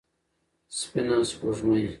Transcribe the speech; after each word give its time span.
سپينه 0.77 1.17
سپوږمۍ 1.29 1.85